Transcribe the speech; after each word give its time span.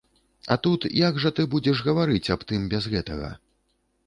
А 0.53 0.55
тут, 0.67 0.87
як 1.07 1.19
жа 1.25 1.31
ты 1.39 1.45
будзеш 1.53 1.83
гаварыць 1.89 2.25
аб 2.37 2.47
тым 2.53 2.67
без 2.73 2.89
гэтага? 2.97 3.31